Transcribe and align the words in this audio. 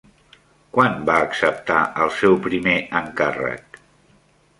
Quan 0.77 0.95
va 1.09 1.17
acceptar 1.25 1.77
el 2.05 2.09
seu 2.21 2.37
primer 2.47 2.73
encàrrec? 3.01 3.79